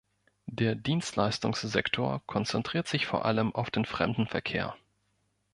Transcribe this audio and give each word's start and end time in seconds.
Der 0.49 0.73
Dienstleistungssektor 0.73 2.23
konzentriert 2.25 2.87
sich 2.87 3.05
vor 3.05 3.23
allem 3.23 3.53
auf 3.53 3.69
den 3.69 3.85
Fremdenverkehr. 3.85 4.73